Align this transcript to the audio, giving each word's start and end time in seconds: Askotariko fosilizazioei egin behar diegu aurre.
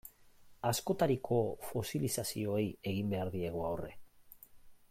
Askotariko 0.69 1.37
fosilizazioei 1.67 2.67
egin 2.93 3.15
behar 3.15 3.33
diegu 3.39 3.65
aurre. 3.71 3.95